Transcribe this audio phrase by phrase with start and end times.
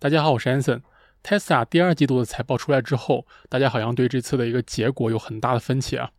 [0.00, 0.82] 大家好，我是 Anson。
[1.22, 6.10] Tesla 第二季度的财报出来之后，大家好像对这次的一个结果有很大的分歧啊。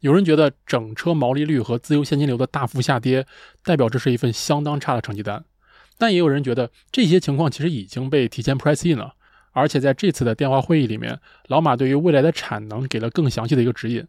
[0.00, 3.26] 有人觉得整车毛利率和自由现金流的大幅下跌，
[3.64, 5.42] 代表这是一份相当差的成绩单。
[5.96, 9.14] 但也有人觉得这些情况其实已经被提前 price in 了，
[9.52, 11.18] 而且在这次的电话会议里面，
[11.48, 14.06] 老马对于未来的产能给了更详细的一个指引。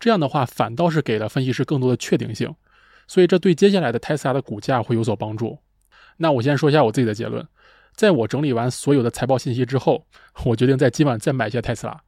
[0.00, 2.52] 这样的话，反倒是给了分析师更多的确定性，
[3.06, 5.58] 所以这对接下来的 Tesla 的股价会有所帮助。
[6.16, 7.46] 那我先说一下我自己的结论。
[7.94, 10.06] 在我整理完所有的财报信息之后，
[10.44, 12.00] 我决定在今晚再买一些特斯拉。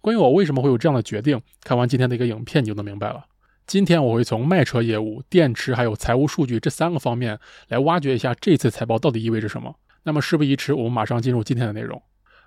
[0.00, 3.24] 关于我为什么会有这样的决定，看完今天的一个影片你就能明白了。
[3.66, 7.38] 今天我会从卖车业务、电池还有财务数据这三个方面
[7.68, 9.74] 来挖掘一下这次财报到底意味着什么。
[10.04, 12.00] 那么事不宜迟，我们马上进入今天的内容。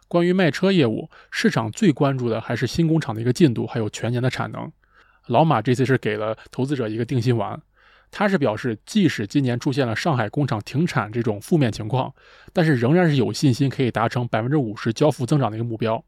[0.08, 4.72] 关于卖车业务，市场最关注的还是新工厂的一个进度，还有全年的产能。
[5.28, 7.62] 老马这次是给了投资者一个定心丸。
[8.12, 12.14] 他是表示，即使今年出现了上海工厂停产这种负面情况，
[12.52, 16.04] 但是仍然是有信心可以达成百分之五十交付增长的一个目标。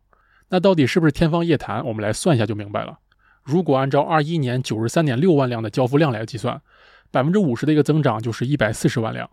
[0.49, 1.83] 那到底是不是天方夜谭？
[1.85, 2.99] 我们来算一下就明白了。
[3.41, 6.61] 如果按照二一年九十三点六万辆的交付量来计算，
[7.09, 9.29] 百分之五十的一个增长就是一百四十万辆。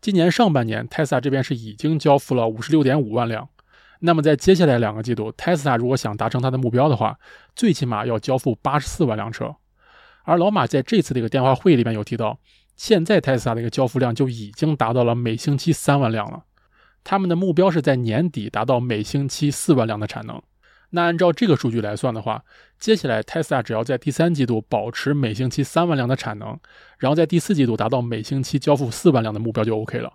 [0.00, 3.48] 今年上半年，Tesla 这边是已经交付了五十六点五万辆。
[4.00, 7.18] 那么在接下来两个季度，Tesla 如果想达成它的目标的话，
[7.54, 9.54] 最起码要交付八十四万辆车。
[10.24, 12.38] 而老马在这次的一个电话会里面有提到，
[12.76, 16.44] 现在特斯拉的一个交付量就已经达到了每星期三万辆了，
[17.04, 20.40] 他们的目标是在年底达到每星期四万辆的产能。
[20.90, 22.44] 那按照这个数据来算的话，
[22.78, 26.58] 接下来特斯拉只要在第三季度保持每星期三万辆的产能，
[26.98, 30.12] 然后在第四季度达到每星期交付四万辆的目标就 OK 了。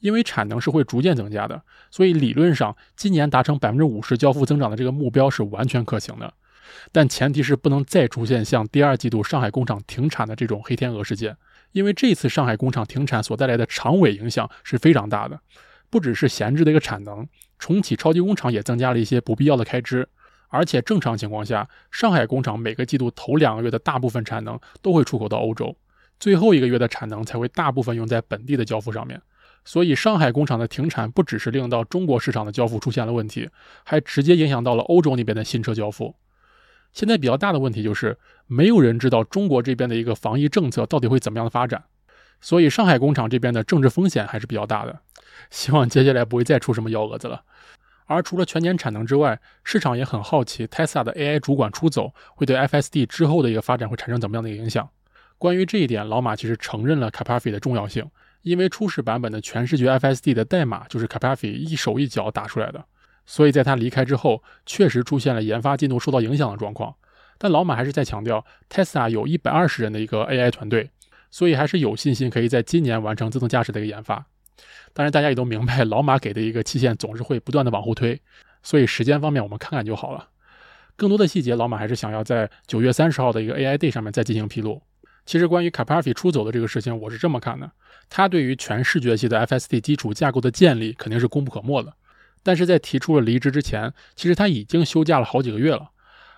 [0.00, 6.32] 因为产能是会逐渐增加的，所以理论上今年达成百分之五十交付增长的这个目标是完全可行的。
[6.92, 11.36] 但前提是不能再出现像第二季度上海工厂停产的这种黑天鹅事件，
[11.72, 15.40] 因为这次上海工厂停产所带来的长尾影响是非常大的，
[15.90, 17.26] 不只是闲置的一个产能，
[17.58, 20.08] 重启超级工厂也增加了一些不必要的开支，
[20.48, 25.76] 而且正常情况下，上海工厂每个季度头两个月的大部分产能都会出口到欧洲，
[26.20, 29.20] 最后一个月的产能才会大部分用在本地的交付上面，
[29.64, 33.48] 所以上海工厂的停产不只是令到中国市场的交付出现了问题，
[33.84, 36.14] 还直接影响到了欧洲那边的新车交付。
[36.94, 38.16] 现在比较大的问题就是，
[38.46, 41.84] 没有人知道中国这边的一个防疫政策到底会怎么样的发展，
[42.40, 45.00] 所以上海工厂这边的政治风险还是比较大的。
[45.50, 47.42] 希望接下来不会再出什么幺蛾子了。
[48.06, 54.88] 而除了全年产能之外，市场也很好奇，Tesla 的 AI 主管出走会对 FSD 之后的一个发展会产生怎么样的一个影响。
[55.36, 58.08] 关于这一点，老马其实承认了 Capafi 的重要性，
[58.42, 62.84] 因为初始版本的全视觉 FSD 的代码就是 Capafi 一手一脚打出来的。
[63.26, 66.94] 所以，在他离开之后，确实出现了研发进度受到影响的状况。
[67.38, 70.90] 但老马还是在强调，Tesla 有一百二十人的一个 AI 团队，
[71.30, 74.26] 所以还是有信心可以在今年完成自动驾驶的一个研发。
[74.92, 78.20] 当然，大家也都明白，老马给的一个期限总是会不断的往后推，
[78.62, 80.28] 所以时间方面我们看看就好了。
[80.96, 84.80] 更多的细节，老马还是想要在九月三十号的一个 AI Day 上面再进行披露。
[85.26, 87.68] 其实，关于 c a p a r f i 出走的这个事情，我是这么看的：
[88.08, 91.92] 他对于全视觉系的 FSD 基础架构的建立，肯定是功不可没的。
[92.44, 95.90] 但是在提出了离职之前，其实他已经休假了好几个月了。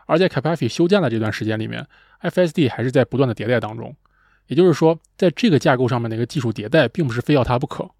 [0.06, 1.86] 而在 Capafi 休假的这段时间里面
[2.22, 3.94] ，FSD 还是在不断的迭代当中。
[4.46, 7.90] 也就是说，在这个架构上面的一个技术迭代，并不是非要它不可。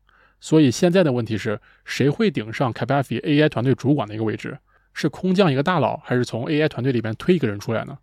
[0.40, 4.56] 所以现在的问题是谁会顶上 Capafi AI 团队主管的一个位置？
[4.94, 7.98] 是空降一个大佬，还是从 AI 团队里边推一个人出来呢？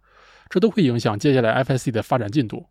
[0.50, 2.68] 这都会影响接下来 FSD 的发展进度。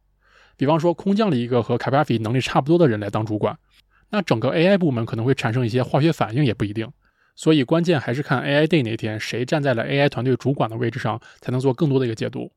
[0.56, 3.58] 比方说，空降了一个和 Capafi 能力差不多的人来当主管，
[4.10, 6.88] 那整个 AI 部门可能会产生一些化学反应，也不一定。
[7.34, 12.52] 所以关键还是看 AI Day 那天谁站在了 AI 团队主管的位置上，才能做更多的一个解读。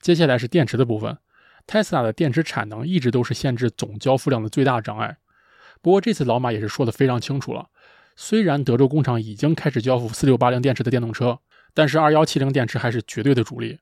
[0.00, 1.18] 接下来是电池的部分
[1.66, 5.18] ，Tesla 的电池产能一直都是限制总交付量的最大障碍。
[5.82, 7.68] 不过这次老马也是说的非常清楚了，
[8.16, 11.38] 虽然德州工厂已经开始交付四六八零电池的电动车，
[11.74, 13.80] 但是二幺七零电池还是绝对的主力。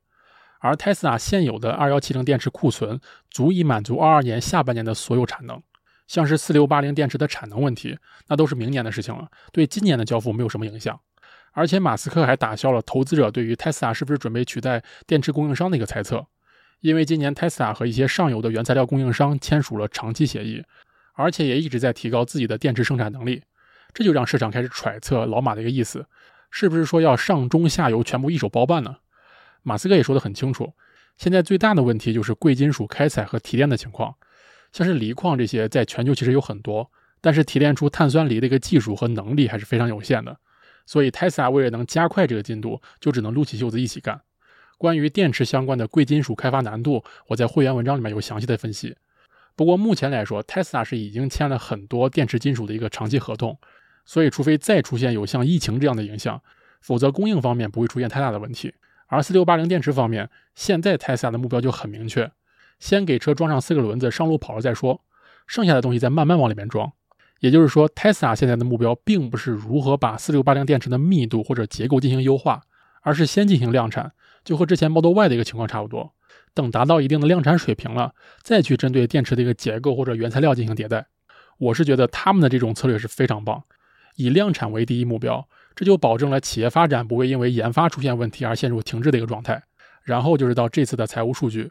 [0.61, 5.63] 而 Tesla 现有的二幺七零电池库存足以满足二二年下半年的所有产能。
[6.09, 7.97] 像是四六八零电池的产能问题，
[8.27, 10.99] 那都是明年的事情了，对今年的交付没有什么影响。
[11.53, 16.27] 而且马斯克还打消了投资者对于 Tesla 是不是准备取代电池供应商的一个猜测，
[16.81, 20.65] 因为今年 Tesla 和一些上游的原材料供应商签署了长期协议，
[21.15, 23.43] 而且也一直在提高自己的电池生产能力，
[23.93, 26.07] 这就让市场开始揣测老马的一个意思，
[26.51, 28.97] 是不是说要上中下游全部一手包办呢？
[29.63, 30.73] 马斯克也说得很清楚，
[31.17, 34.15] 现在最大的问题就是贵金属开采和提炼的情况。
[34.79, 36.89] 像是锂矿这些，在全球其实有很多，
[37.21, 40.39] 但是提炼出碳酸锂的一个技术和能力还是非常有限的。
[40.87, 44.21] 所以，Tesla 为了能加快这个进度，就只能撸起袖子一起干。
[44.77, 48.97] 关于电池相关的贵金属开发难度，我在会员文章里面有详细的分析。
[49.57, 53.59] 不过目前来说，Tesla 是已经签了很多电池金属的一个长期合同，
[54.05, 56.41] 所以除非再出现有像疫情这样的影响，
[56.81, 58.73] 否则供应方面不会出现太大的问题。
[59.09, 62.31] 而四六八零电池方面，现在 Tesla 的目标就很明确，
[62.79, 65.01] 先给车装上四个轮子，上路跑了再说，
[65.47, 66.93] 剩下的东西再慢慢往里面装。
[67.41, 72.63] 也就是说，Tesla 现在的目标并不是如何把四六八零电池的密度或者结构进行优化，
[73.03, 74.13] 而是先进行量产，
[74.45, 76.13] 就和之前 Model Y 的一个情况差不多。
[76.55, 81.07] 等达到一定的量产水平了，再去针对电池的一个结构或者原材料进行迭代。
[81.59, 83.63] 我是觉得他们的这种策略是非常棒，
[84.17, 89.63] 以量产为第一目标，这就保证了企业发展不会因为研发出现问题而陷入停滞的一个状态。
[90.03, 91.71] 然后就是到这次的财务数据。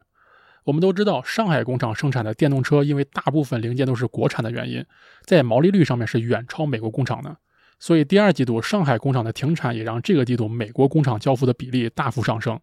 [0.67, 4.83] 我们都知道，上海工厂生产的电动车，因为大部分零件都是国产的原因，
[5.23, 7.37] 在毛利率上面是远超美国工厂的。
[7.79, 12.59] 所以第二季度上海工厂的停产，也让这个季度美国工厂交付的比例大幅上升。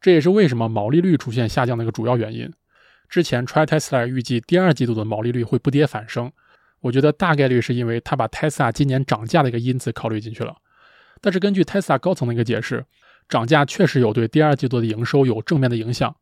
[0.00, 2.50] 这也是为什么毛利率出现下降的一个主要原因。
[3.10, 6.32] 之前 Try Tesla 预计第二季度的毛利率会不跌反升，
[6.80, 10.56] 我觉得大概率是因为他把 Tesla 今年涨价的一个因子考虑进去了。
[11.20, 12.86] 但是根据 Tesla 高层的一个解释，
[13.28, 16.16] 涨价确实有对第二季度的营收有正面的影响。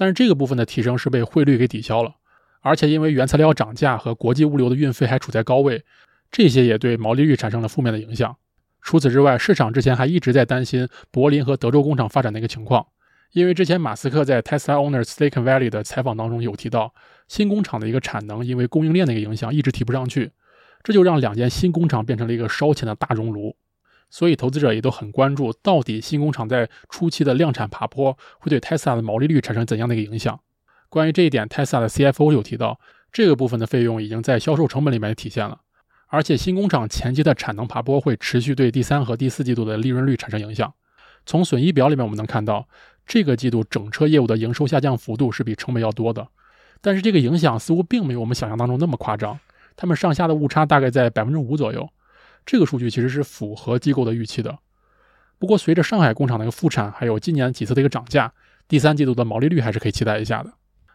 [0.00, 2.14] 但是这个部分的提升是被汇率给抵消了，
[2.62, 5.84] 而且因为原材料涨价和国际物流的运费还处在高位，
[6.30, 8.34] 这些也对毛利率产生了负面的影响。
[8.80, 12.86] 除此之外，市场之前还一直在担心柏林和德州工厂发展的一个情况，
[13.32, 16.94] 因为之前马斯克在 Tesla Owners Silicon Valley 的采访当中有提到，
[17.28, 20.30] 新工厂的一个产能因为供应链的一个影响一直提不上去，
[20.82, 23.54] 这就让两间新工厂变成了一个烧钱的大熔炉。
[24.10, 30.40] 所以，投资者也都很关注，到底新工厂在初期的量产爬坡会对 Tesla 的毛利率产生怎样的一个影响？
[30.88, 32.80] 关于这一点，Tesla 的 CFO 有提到，
[33.12, 35.60] 这个部分的费用已经在销售成本里面体现了，
[36.08, 40.74] 而且新工厂前期的产能爬坡会持续对第三和第四季度的利润率产生影响。
[41.24, 42.66] 从损益表里面我们能看到，
[43.06, 46.26] 这个季度整车业务的营收下降幅度是比成本要多的，
[46.80, 49.38] 但是这个影响似乎并没有我们想象当中那么夸张，
[49.76, 51.88] 它们上下的误差大概在百分之五左右。
[52.44, 54.58] 这个数据其实是符合机构的预期的。
[55.38, 58.32] 不过，随着上海工厂的一个复产，还有今年几次的一个涨价，
[58.68, 60.52] 第三季度的毛利率还是可以期待一下的。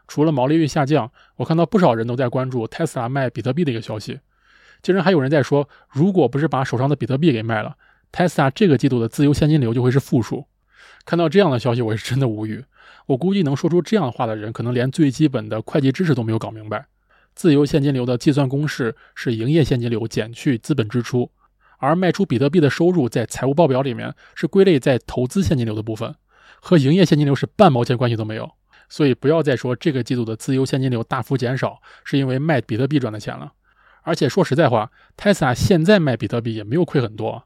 [0.07, 4.19] 除了毛利率下降，我看到不少人都在关注 Tesla 卖比特币的一个消息。
[4.83, 7.75] 竟然还有人在说，如果不是把手上的比特币给卖了
[8.11, 10.45] ，Tesla 这个季度的自由现金流就会是负数。
[11.05, 12.63] 看到这样的消息，我是真的无语。
[13.07, 16.85] 我估计能说出这样的话的人，可能连最基本的会计知识都没有搞明白。
[17.35, 21.29] 自由现金流的计算公式是营业现金流减去资本支出，
[21.77, 26.15] 而卖出比特币的收入在财务报表里面是归类在投资现金流的部分，
[26.61, 28.49] 和营业现金流是半毛钱关系都没有。
[28.87, 33.51] 所以不要再说这个季度的自由现金流大幅减少是因为卖比特币赚的钱了。
[34.03, 37.43] 而且说实在话，Tesla 现在卖比特币也没有亏很多。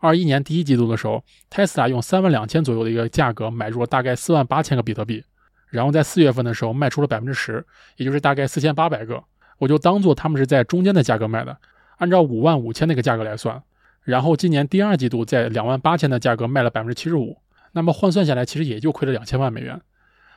[0.00, 5.24] 二一年第一季度的时候，Tesla 用三万两千左右的一个价格买入了大概四万八千个比特币。
[5.68, 7.64] 然后在四月份的时候卖出了百分之十，
[7.96, 9.22] 也就是大概四千八百个，
[9.60, 11.56] 我就当做他们是在中间的价格卖的，
[11.98, 13.62] 按照五万五千那个价格来算。
[14.02, 17.36] 然后今年第二季度在两万八千的价格卖了百分之七十五，
[17.72, 19.80] 那么换算下来其实也就亏了两千万美元。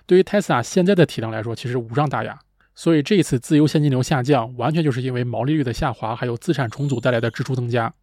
[0.06, 2.38] 对于 Tesla 现在的体量来说，其实无伤大雅。
[2.76, 7.94] 所以这一次自由现金流下降，完全就是因为毛利率的下滑，还有资产重组带来的支出增加。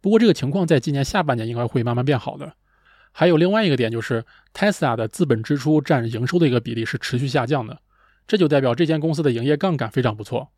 [0.00, 2.52] 不过这个情况在今年下半年应该会慢慢变好的。
[3.10, 7.78] 还有另外一个点就是 Tesla 的资本支出占营收的一个比例是持续下降的，
[8.26, 10.50] 这就代表这间公司的营业杠杆非常不错。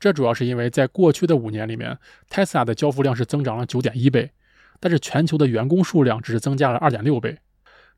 [0.00, 1.98] 这主要是因为在过去的五年里面
[2.30, 4.30] ，Tesla 的交付量是增长了九点一倍，
[4.78, 7.38] 但是全球的员工数量只是增加了二点六倍，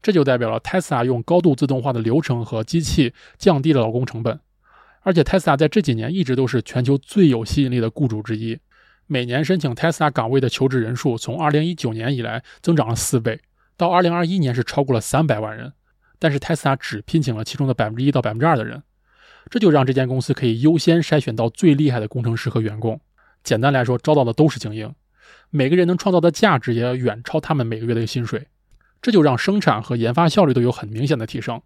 [0.01, 4.41] 这就代表了 Tesla 用高度自动化的流程和机器降低了劳工成本。
[5.03, 8.59] 而且 Tesla 在这几年一直都是全球最有吸引力的雇主之一，
[9.07, 13.41] 每年申请 Tesla 岗位的求职人数从二零一九年以来增长了四倍。
[13.77, 15.73] 到二零二一年是超过了三百万人，
[16.19, 18.83] 但是 Tesla 只聘请了其中的百分之一到百分之二的人，
[19.49, 23.01] 这就让这间公司可以优先筛选到最厉害的工程师和员工。
[23.43, 24.93] 简单来说，招到的都是精英，
[25.49, 28.49] 每个人能创造的价值也要远超他们每个月的薪水，
[29.01, 31.63] 这就让生产和研发效率都有很明显的提升，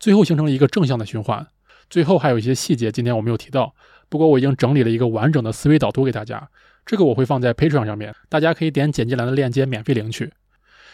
[0.00, 1.46] 最后形成了一个正向的循环。
[1.90, 3.74] 最后还有一些细节，今天我没有提到，
[4.08, 6.48] 不过我已经整理了一个完整的思维导图给大家，
[6.84, 10.32] 这个我会放在 Patreon 上面，大家可以点简介栏的链接免费领取。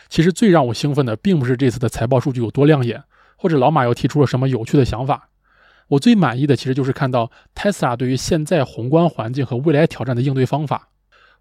[0.09, 3.03] 其实最让我兴奋的，并不是这次的财报数据有多亮眼，
[3.37, 5.31] 或者老马又提出了什么有趣的想法。
[5.89, 10.89] 我最满意的，其实就是看到 Tesla 对于现在宏观环境和未来挑战的应对方法。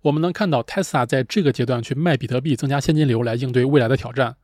[0.02, 4.36] 我们能看到 Tesla 在这个阶段去卖比特币，增加现金流来应对未来的挑战，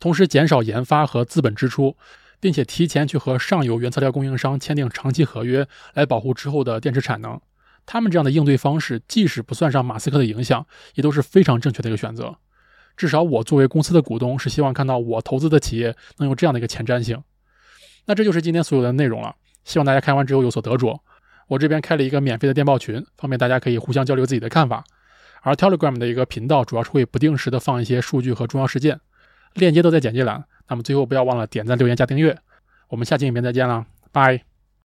[0.00, 1.96] 同时减少研发和资本支出，
[2.40, 7.38] 并且提前去和上游原材料供应商签订长期合约，来保护之后的电池产能。
[7.84, 12.36] 他们这样的应对方式，即使不算上马斯克的影响，也都是非常正确的一个选择。
[12.96, 17.22] 至少我作为公司的股东是希望看到我投资的企业能有这样的一个前瞻性。
[18.06, 19.34] 那这就是今天所有的内容了，
[19.64, 21.00] 希望大家看完之后有所得着。
[21.48, 24.84] 我这边开了一个免费的电报群，方便大家可以互相交流自己的看法。
[25.42, 28.98] 而 Telegram 的一个频道主要是会不定时的放一些数据和重要事件，
[29.52, 30.42] 链接都在简介栏。
[30.68, 32.38] 那么最后不要忘了点赞、留言、加订阅。
[32.88, 34.53] 我们下期影片再见了，拜。